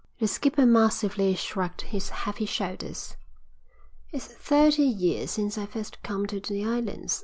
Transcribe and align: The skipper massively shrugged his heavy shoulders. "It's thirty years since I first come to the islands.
The 0.17 0.27
skipper 0.27 0.65
massively 0.65 1.35
shrugged 1.35 1.81
his 1.81 2.09
heavy 2.09 2.47
shoulders. 2.47 3.17
"It's 4.11 4.25
thirty 4.25 4.81
years 4.81 5.29
since 5.29 5.59
I 5.59 5.67
first 5.67 6.01
come 6.01 6.25
to 6.25 6.39
the 6.39 6.65
islands. 6.65 7.19